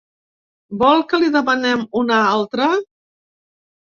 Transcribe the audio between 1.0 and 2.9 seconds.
que li demanem una altra?